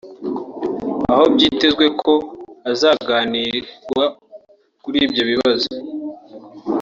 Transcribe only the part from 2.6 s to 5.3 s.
hazaganirwa kuri ibyo